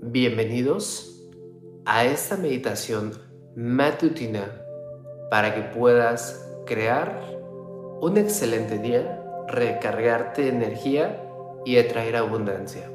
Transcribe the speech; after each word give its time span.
Bienvenidos 0.00 1.28
a 1.84 2.04
esta 2.04 2.36
meditación 2.36 3.20
matutina 3.56 4.62
para 5.28 5.56
que 5.56 5.62
puedas 5.76 6.48
crear 6.66 7.20
un 8.00 8.16
excelente 8.16 8.78
día, 8.78 9.20
recargarte 9.48 10.46
energía 10.46 11.20
y 11.64 11.78
atraer 11.78 12.14
abundancia. 12.14 12.88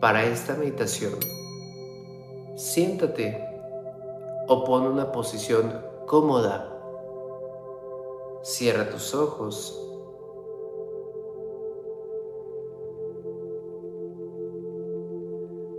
Para 0.00 0.24
esta 0.24 0.54
meditación, 0.54 1.12
siéntate 2.56 3.46
o 4.48 4.64
pon 4.64 4.86
una 4.86 5.12
posición 5.12 5.84
cómoda. 6.06 6.66
Cierra 8.42 8.88
tus 8.88 9.14
ojos 9.14 9.89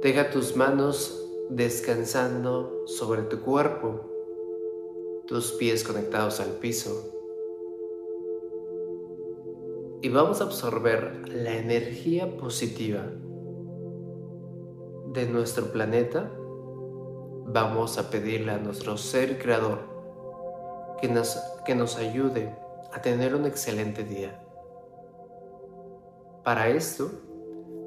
Deja 0.01 0.31
tus 0.31 0.55
manos 0.55 1.29
descansando 1.51 2.87
sobre 2.87 3.21
tu 3.21 3.41
cuerpo, 3.41 4.01
tus 5.27 5.51
pies 5.51 5.83
conectados 5.83 6.39
al 6.39 6.53
piso. 6.53 7.13
Y 10.01 10.09
vamos 10.09 10.41
a 10.41 10.45
absorber 10.45 11.29
la 11.29 11.55
energía 11.55 12.35
positiva 12.35 13.05
de 15.13 15.27
nuestro 15.27 15.71
planeta. 15.71 16.31
Vamos 17.45 17.99
a 17.99 18.09
pedirle 18.09 18.53
a 18.53 18.57
nuestro 18.57 18.97
ser 18.97 19.37
creador 19.37 19.81
que 20.99 21.09
nos, 21.09 21.37
que 21.63 21.75
nos 21.75 21.97
ayude 21.97 22.55
a 22.91 23.03
tener 23.03 23.35
un 23.35 23.45
excelente 23.45 24.03
día. 24.03 24.43
Para 26.43 26.69
esto, 26.69 27.11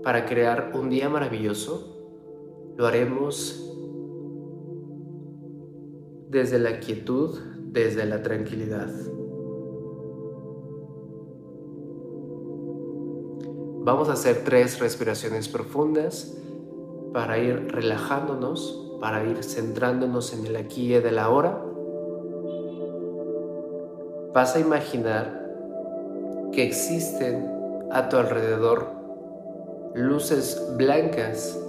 para 0.04 0.26
crear 0.26 0.70
un 0.74 0.90
día 0.90 1.08
maravilloso, 1.08 1.93
lo 2.76 2.86
haremos 2.86 3.60
desde 6.28 6.58
la 6.58 6.80
quietud, 6.80 7.38
desde 7.70 8.04
la 8.04 8.22
tranquilidad. 8.22 8.90
Vamos 13.84 14.08
a 14.08 14.14
hacer 14.14 14.44
tres 14.44 14.80
respiraciones 14.80 15.48
profundas 15.48 16.36
para 17.12 17.38
ir 17.38 17.68
relajándonos, 17.70 18.96
para 19.00 19.24
ir 19.24 19.44
centrándonos 19.44 20.32
en 20.32 20.46
el 20.46 20.56
aquí 20.56 20.86
y 20.86 20.94
el 20.94 21.18
ahora. 21.18 21.62
Vas 24.32 24.56
a 24.56 24.60
imaginar 24.60 25.44
que 26.52 26.64
existen 26.64 27.46
a 27.92 28.08
tu 28.08 28.16
alrededor 28.16 28.88
luces 29.94 30.60
blancas 30.76 31.60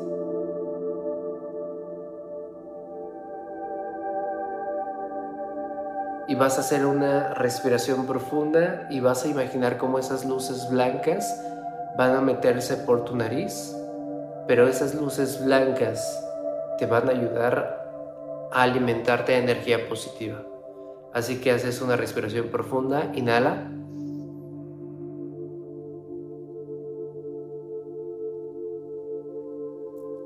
y 6.27 6.35
vas 6.35 6.57
a 6.57 6.61
hacer 6.61 6.85
una 6.85 7.33
respiración 7.33 8.05
profunda 8.05 8.87
y 8.89 8.99
vas 8.99 9.25
a 9.25 9.27
imaginar 9.27 9.77
cómo 9.77 9.99
esas 9.99 10.25
luces 10.25 10.67
blancas 10.69 11.41
van 11.97 12.15
a 12.15 12.21
meterse 12.21 12.77
por 12.77 13.05
tu 13.05 13.15
nariz, 13.15 13.75
pero 14.47 14.67
esas 14.67 14.95
luces 14.95 15.43
blancas 15.43 16.21
te 16.77 16.85
van 16.85 17.07
a 17.09 17.11
ayudar 17.11 18.49
a 18.51 18.63
alimentarte 18.63 19.33
de 19.33 19.39
energía 19.39 19.87
positiva. 19.87 20.43
Así 21.13 21.39
que 21.39 21.51
haces 21.51 21.81
una 21.81 21.95
respiración 21.95 22.49
profunda, 22.49 23.11
inhala. 23.13 23.71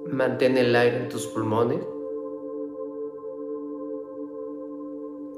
Mantén 0.08 0.58
el 0.58 0.76
aire 0.76 0.98
en 0.98 1.10
tus 1.10 1.28
pulmones. 1.28 1.86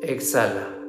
Exhala. 0.02 0.82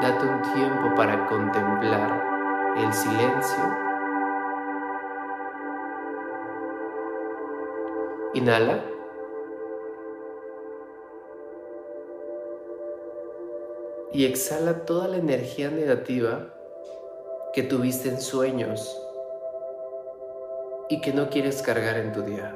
date 0.00 0.26
un 0.26 0.42
tiempo 0.54 0.94
para 0.94 1.26
contemplar 1.26 2.22
el 2.76 2.92
silencio. 2.92 3.64
Inhala. 8.34 8.84
Y 14.12 14.24
exhala 14.24 14.84
toda 14.84 15.08
la 15.08 15.16
energía 15.16 15.70
negativa 15.70 16.57
que 17.52 17.62
tuviste 17.62 18.08
en 18.08 18.20
sueños 18.20 19.02
y 20.88 21.00
que 21.00 21.12
no 21.12 21.28
quieres 21.28 21.62
cargar 21.62 21.96
en 21.96 22.12
tu 22.12 22.22
día. 22.22 22.54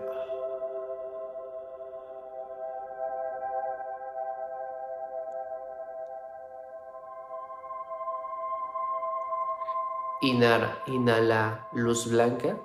Inhala, 10.22 10.78
inhala 10.86 11.68
luz 11.72 12.08
blanca. 12.08 12.56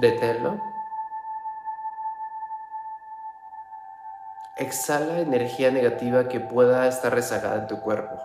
Deténlo. 0.00 0.77
Exhala 4.58 5.20
energía 5.20 5.70
negativa 5.70 6.26
que 6.26 6.40
pueda 6.40 6.88
estar 6.88 7.14
rezagada 7.14 7.60
en 7.60 7.68
tu 7.68 7.78
cuerpo. 7.80 8.16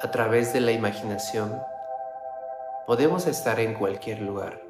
A 0.00 0.10
través 0.10 0.54
de 0.54 0.60
la 0.60 0.72
imaginación 0.72 1.62
podemos 2.86 3.26
estar 3.26 3.60
en 3.60 3.74
cualquier 3.74 4.22
lugar. 4.22 4.62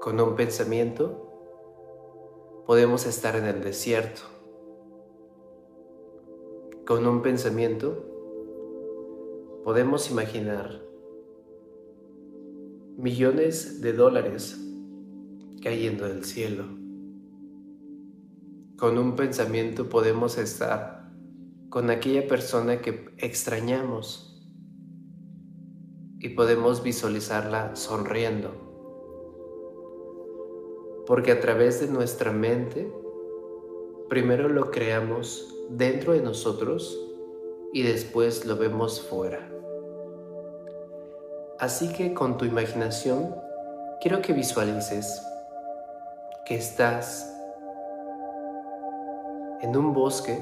Con 0.00 0.20
un 0.20 0.34
pensamiento 0.34 1.24
podemos 2.66 3.06
estar 3.06 3.36
en 3.36 3.44
el 3.44 3.62
desierto. 3.62 4.22
Con 6.84 7.06
un 7.06 7.22
pensamiento 7.22 8.04
podemos 9.62 10.10
imaginar 10.10 10.87
millones 12.98 13.80
de 13.80 13.92
dólares 13.92 14.60
cayendo 15.62 16.08
del 16.08 16.24
cielo. 16.24 16.64
Con 18.76 18.98
un 18.98 19.14
pensamiento 19.14 19.88
podemos 19.88 20.36
estar 20.36 21.08
con 21.68 21.90
aquella 21.90 22.26
persona 22.26 22.80
que 22.80 23.14
extrañamos 23.18 24.42
y 26.18 26.30
podemos 26.30 26.82
visualizarla 26.82 27.76
sonriendo. 27.76 28.50
Porque 31.06 31.30
a 31.30 31.40
través 31.40 31.80
de 31.80 31.86
nuestra 31.86 32.32
mente, 32.32 32.92
primero 34.08 34.48
lo 34.48 34.72
creamos 34.72 35.54
dentro 35.70 36.14
de 36.14 36.22
nosotros 36.22 36.98
y 37.72 37.82
después 37.82 38.44
lo 38.44 38.56
vemos 38.56 39.00
fuera. 39.00 39.57
Así 41.58 41.92
que 41.92 42.14
con 42.14 42.38
tu 42.38 42.44
imaginación 42.44 43.34
quiero 44.00 44.22
que 44.22 44.32
visualices 44.32 45.20
que 46.44 46.54
estás 46.54 47.36
en 49.60 49.76
un 49.76 49.92
bosque 49.92 50.40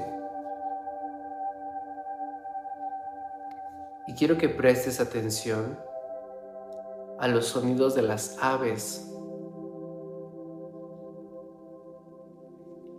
y 4.05 4.13
quiero 4.13 4.37
que 4.37 4.47
prestes 4.47 4.99
atención 4.99 5.79
a 7.17 7.27
los 7.27 7.47
sonidos 7.47 7.95
de 7.95 8.03
las 8.03 8.37
aves. 8.39 9.11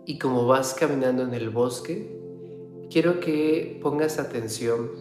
Y 0.05 0.19
como 0.19 0.45
vas 0.45 0.73
caminando 0.73 1.23
en 1.23 1.33
el 1.33 1.51
bosque, 1.51 2.19
quiero 2.89 3.21
que 3.21 3.79
pongas 3.81 4.19
atención 4.19 4.91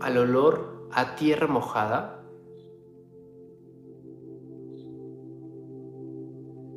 al 0.00 0.16
olor 0.16 0.79
a 0.92 1.14
tierra 1.14 1.46
mojada, 1.46 2.20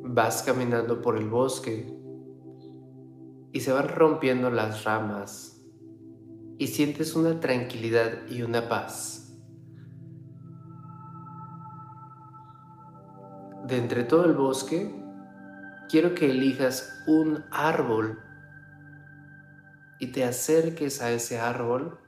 vas 0.02 0.42
caminando 0.42 1.02
por 1.02 1.16
el 1.16 1.28
bosque 1.28 1.92
y 3.52 3.60
se 3.60 3.72
van 3.72 3.88
rompiendo 3.88 4.50
las 4.50 4.84
ramas 4.84 5.60
y 6.58 6.68
sientes 6.68 7.16
una 7.16 7.40
tranquilidad 7.40 8.26
y 8.28 8.42
una 8.42 8.68
paz. 8.68 9.36
De 13.66 13.78
entre 13.78 14.04
todo 14.04 14.26
el 14.26 14.34
bosque, 14.34 14.94
quiero 15.88 16.14
que 16.14 16.30
elijas 16.30 17.02
un 17.06 17.44
árbol 17.50 18.20
y 19.98 20.08
te 20.12 20.22
acerques 20.22 21.00
a 21.00 21.10
ese 21.10 21.40
árbol 21.40 21.98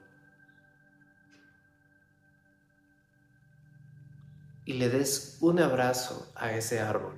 y 4.67 4.75
le 4.75 4.91
des 4.91 5.39
un 5.41 5.61
abrazo 5.61 6.31
a 6.35 6.53
ese 6.53 6.81
árbol. 6.81 7.15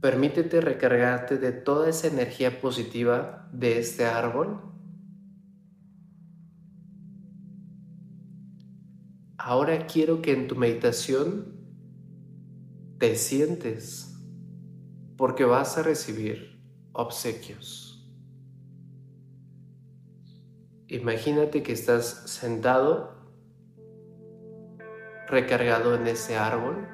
Permítete 0.00 0.60
recargarte 0.60 1.36
de 1.36 1.50
toda 1.50 1.88
esa 1.88 2.06
energía 2.06 2.60
positiva 2.60 3.50
de 3.52 3.80
este 3.80 4.06
árbol. 4.06 4.60
Ahora 9.36 9.86
quiero 9.86 10.22
que 10.22 10.32
en 10.32 10.46
tu 10.46 10.54
meditación 10.54 11.56
te 12.98 13.16
sientes 13.16 14.16
porque 15.16 15.44
vas 15.44 15.76
a 15.76 15.82
recibir 15.82 16.62
obsequios. 16.92 18.08
Imagínate 20.86 21.64
que 21.64 21.72
estás 21.72 22.30
sentado 22.30 23.15
recargado 25.28 25.94
en 25.94 26.06
ese 26.06 26.36
árbol. 26.36 26.86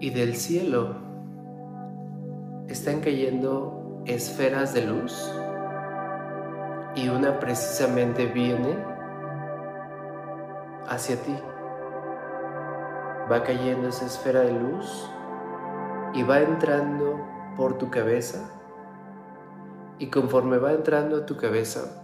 Y 0.00 0.10
del 0.10 0.34
cielo 0.34 0.96
están 2.68 3.00
cayendo 3.00 4.02
esferas 4.06 4.72
de 4.72 4.86
luz 4.86 5.30
y 6.94 7.08
una 7.08 7.38
precisamente 7.38 8.26
viene 8.26 8.76
hacia 10.88 11.16
ti. 11.16 11.36
Va 13.30 13.42
cayendo 13.42 13.88
esa 13.88 14.06
esfera 14.06 14.40
de 14.40 14.52
luz 14.52 15.10
y 16.14 16.22
va 16.22 16.40
entrando 16.40 17.20
por 17.56 17.76
tu 17.76 17.90
cabeza 17.90 18.59
y 20.00 20.06
conforme 20.06 20.56
va 20.56 20.72
entrando 20.72 21.18
a 21.18 21.26
tu 21.26 21.36
cabeza, 21.36 22.02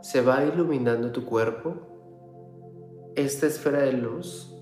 se 0.00 0.22
va 0.22 0.44
iluminando 0.44 1.10
tu 1.10 1.26
cuerpo. 1.26 1.74
Esta 3.16 3.48
esfera 3.48 3.80
de 3.80 3.92
luz 3.92 4.54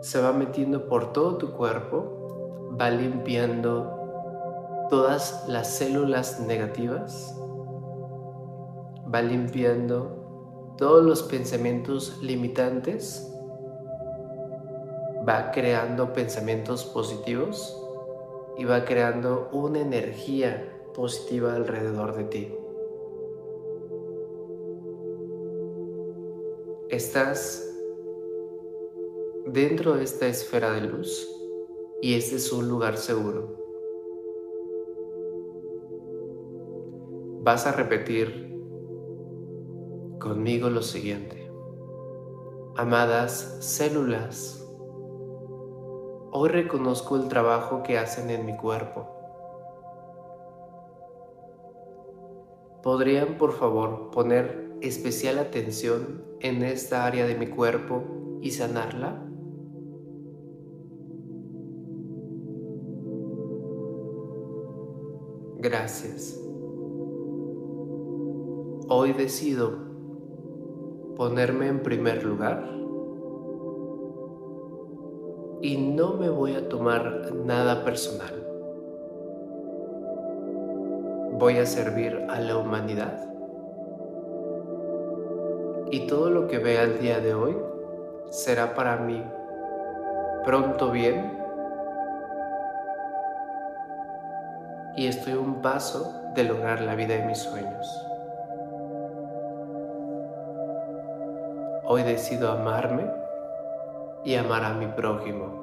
se 0.00 0.20
va 0.20 0.32
metiendo 0.32 0.88
por 0.88 1.12
todo 1.12 1.36
tu 1.36 1.52
cuerpo, 1.52 2.74
va 2.78 2.90
limpiando 2.90 4.86
todas 4.90 5.46
las 5.48 5.68
células 5.76 6.40
negativas, 6.40 7.38
va 9.14 9.22
limpiando 9.22 10.74
todos 10.76 11.04
los 11.04 11.22
pensamientos 11.22 12.20
limitantes, 12.22 13.32
va 15.26 15.52
creando 15.52 16.12
pensamientos 16.12 16.84
positivos 16.84 17.84
y 18.58 18.64
va 18.64 18.84
creando 18.84 19.48
una 19.52 19.80
energía 19.80 20.72
positiva 20.94 21.54
alrededor 21.54 22.16
de 22.16 22.24
ti. 22.24 22.54
Estás 26.88 27.62
dentro 29.46 29.94
de 29.94 30.04
esta 30.04 30.26
esfera 30.26 30.72
de 30.72 30.82
luz 30.82 31.28
y 32.00 32.14
este 32.14 32.36
es 32.36 32.52
un 32.52 32.68
lugar 32.68 32.96
seguro. 32.96 33.56
Vas 37.42 37.66
a 37.66 37.72
repetir 37.72 38.56
conmigo 40.18 40.70
lo 40.70 40.82
siguiente. 40.82 41.50
Amadas 42.76 43.58
células 43.60 44.65
Hoy 46.38 46.50
reconozco 46.50 47.16
el 47.16 47.28
trabajo 47.28 47.82
que 47.82 47.96
hacen 47.96 48.28
en 48.28 48.44
mi 48.44 48.54
cuerpo. 48.58 49.06
¿Podrían 52.82 53.38
por 53.38 53.54
favor 53.54 54.10
poner 54.10 54.76
especial 54.82 55.38
atención 55.38 56.26
en 56.40 56.62
esta 56.62 57.06
área 57.06 57.26
de 57.26 57.36
mi 57.36 57.46
cuerpo 57.46 58.04
y 58.42 58.50
sanarla? 58.50 59.26
Gracias. 65.56 66.38
Hoy 68.90 69.14
decido 69.14 69.72
ponerme 71.16 71.68
en 71.68 71.82
primer 71.82 72.22
lugar 72.24 72.75
y 75.66 75.76
no 75.78 76.12
me 76.12 76.28
voy 76.28 76.54
a 76.54 76.68
tomar 76.68 77.32
nada 77.34 77.82
personal. 77.82 78.32
Voy 81.32 81.58
a 81.58 81.66
servir 81.66 82.24
a 82.30 82.38
la 82.38 82.56
humanidad. 82.56 83.18
Y 85.90 86.06
todo 86.06 86.30
lo 86.30 86.46
que 86.46 86.58
vea 86.58 86.84
el 86.84 87.00
día 87.00 87.18
de 87.18 87.34
hoy 87.34 87.56
será 88.30 88.76
para 88.76 88.98
mí 88.98 89.24
pronto 90.44 90.92
bien. 90.92 91.36
Y 94.96 95.08
estoy 95.08 95.32
un 95.32 95.62
paso 95.62 96.30
de 96.36 96.44
lograr 96.44 96.80
la 96.80 96.94
vida 96.94 97.16
de 97.16 97.26
mis 97.26 97.38
sueños. 97.38 98.06
Hoy 101.82 102.04
decido 102.04 102.52
amarme 102.52 103.25
y 104.26 104.34
amar 104.34 104.64
a 104.64 104.74
mi 104.74 104.88
prójimo. 104.88 105.62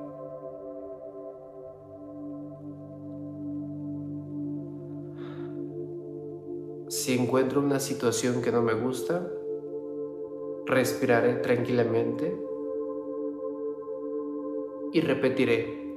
Si 6.88 7.13
encuentro 7.13 7.60
una 7.60 7.81
situación 7.81 8.42
que 8.42 8.54
no 8.54 8.62
me 8.62 8.74
gusta, 8.74 9.30
respiraré 10.65 11.33
tranquilamente 11.36 12.39
y 14.94 15.01
repetiré, 15.01 15.94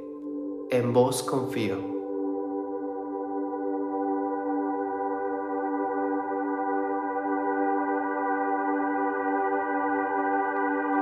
en 0.71 0.93
vos 0.93 1.23
confío. 1.23 1.77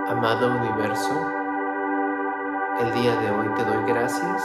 Amado 0.06 0.48
universo, 0.60 1.43
el 2.80 2.92
día 2.92 3.14
de 3.20 3.30
hoy 3.30 3.54
te 3.54 3.64
doy 3.64 3.84
gracias 3.86 4.42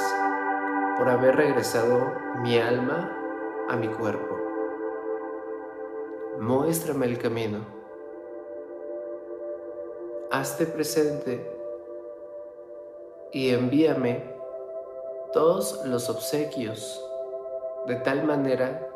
por 0.98 1.10
haber 1.10 1.36
regresado 1.36 2.14
mi 2.42 2.60
alma 2.60 3.12
a 3.70 3.76
mi 3.76 3.88
cuerpo. 3.88 4.38
Muéstrame 6.40 7.08
el 7.08 7.18
camino. 7.18 7.66
Hazte 10.32 10.68
presente 10.68 11.52
y 13.32 13.50
envíame 13.50 14.36
todos 15.34 15.84
los 15.86 16.08
obsequios 16.10 17.04
de 17.88 17.96
tal 17.96 18.26
manera 18.26 18.88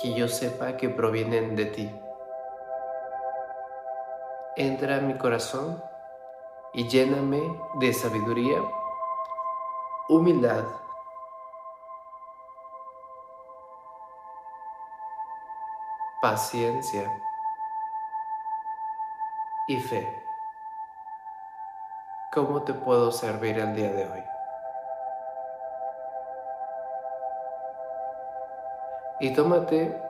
que 0.00 0.12
yo 0.14 0.26
sepa 0.26 0.76
que 0.76 0.88
provienen 0.88 1.54
de 1.54 1.66
ti. 1.66 1.90
Entra 4.56 4.96
a 4.96 5.00
mi 5.00 5.14
corazón 5.14 5.91
y 6.74 6.88
lléname 6.88 7.60
de 7.74 7.92
sabiduría, 7.92 8.58
humildad, 10.08 10.64
paciencia 16.22 17.10
y 19.68 19.78
fe. 19.80 20.24
¿Cómo 22.32 22.62
te 22.62 22.72
puedo 22.72 23.12
servir 23.12 23.58
el 23.58 23.74
día 23.74 23.92
de 23.92 24.08
hoy? 24.08 24.24
Y 29.20 29.34
tómate 29.34 30.00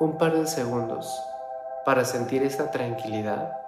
un 0.00 0.18
par 0.18 0.32
de 0.32 0.46
segundos 0.48 1.24
para 1.84 2.04
sentir 2.04 2.42
esta 2.42 2.72
tranquilidad 2.72 3.67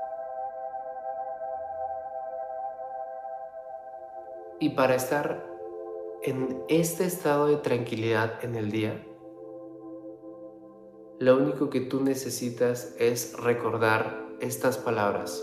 Y 4.63 4.69
para 4.71 4.95
estar 4.95 5.51
en 6.23 6.63
este 6.69 7.07
estado 7.07 7.47
de 7.47 7.57
tranquilidad 7.57 8.45
en 8.45 8.57
el 8.57 8.71
día, 8.71 9.07
lo 11.19 11.39
único 11.39 11.71
que 11.71 11.81
tú 11.81 12.03
necesitas 12.03 12.95
es 12.99 13.35
recordar 13.41 14.29
estas 14.39 14.77
palabras. 14.77 15.43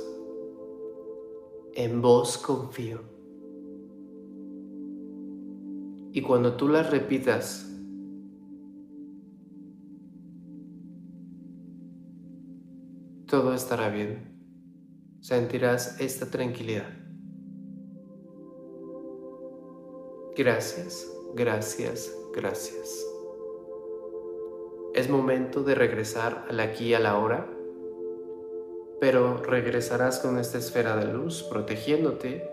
En 1.74 2.00
vos 2.00 2.38
confío. 2.38 3.02
Y 6.12 6.22
cuando 6.22 6.56
tú 6.56 6.68
las 6.68 6.92
repitas, 6.92 7.68
todo 13.26 13.56
estará 13.56 13.90
bien. 13.90 14.38
Sentirás 15.22 16.00
esta 16.00 16.30
tranquilidad. 16.30 17.07
Gracias, 20.38 21.12
gracias, 21.34 22.16
gracias. 22.32 23.04
Es 24.94 25.10
momento 25.10 25.64
de 25.64 25.74
regresar 25.74 26.46
al 26.48 26.60
aquí 26.60 26.90
y 26.90 26.94
a 26.94 27.00
la 27.00 27.18
hora, 27.18 27.48
pero 29.00 29.38
regresarás 29.38 30.20
con 30.20 30.38
esta 30.38 30.60
esfera 30.60 30.96
de 30.96 31.06
luz 31.06 31.42
protegiéndote 31.42 32.48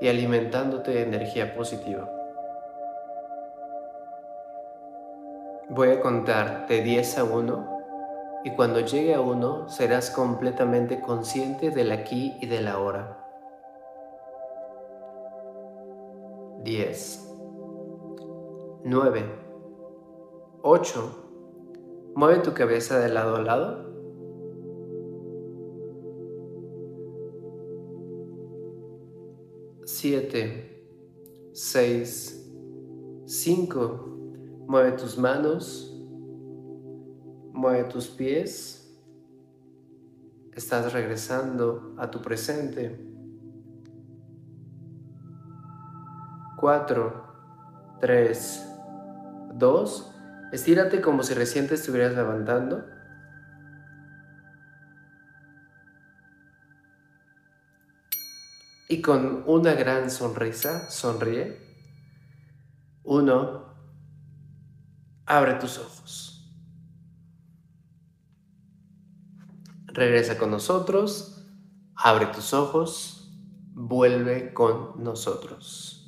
y 0.00 0.06
alimentándote 0.06 0.92
de 0.92 1.02
energía 1.02 1.56
positiva. 1.56 2.08
Voy 5.70 5.88
a 5.88 6.00
contar 6.00 6.68
de 6.68 6.82
10 6.82 7.18
a 7.18 7.24
1 7.24 7.78
y 8.44 8.50
cuando 8.52 8.78
llegue 8.78 9.12
a 9.12 9.20
1 9.20 9.68
serás 9.70 10.12
completamente 10.12 11.00
consciente 11.00 11.70
del 11.70 11.90
aquí 11.90 12.36
y 12.40 12.46
del 12.46 12.68
ahora. 12.68 13.23
10, 16.64 17.28
9, 18.84 19.22
8, 20.62 22.12
mueve 22.16 22.42
tu 22.42 22.54
cabeza 22.54 22.98
de 23.00 23.08
lado 23.10 23.36
a 23.36 23.42
lado. 23.42 23.84
7, 29.84 31.52
6, 31.52 32.50
5, 33.26 34.14
Mueve 34.66 34.92
tus 34.92 35.18
manos, 35.18 35.94
mueve 37.52 37.84
tus 37.84 38.08
pies. 38.08 38.98
Estás 40.54 40.90
regresando 40.90 41.94
a 41.98 42.10
tu 42.10 42.22
presente. 42.22 43.13
4, 46.64 47.98
3, 48.00 48.68
2. 49.52 50.14
Estírate 50.50 51.02
como 51.02 51.22
si 51.22 51.34
recién 51.34 51.68
te 51.68 51.74
estuvieras 51.74 52.14
levantando. 52.14 52.86
Y 58.88 59.02
con 59.02 59.44
una 59.46 59.74
gran 59.74 60.10
sonrisa, 60.10 60.90
sonríe. 60.90 61.60
1, 63.02 63.74
abre 65.26 65.54
tus 65.56 65.78
ojos. 65.78 66.50
Regresa 69.84 70.38
con 70.38 70.50
nosotros, 70.50 71.46
abre 71.94 72.24
tus 72.28 72.54
ojos, 72.54 73.30
vuelve 73.74 74.54
con 74.54 75.04
nosotros. 75.04 76.03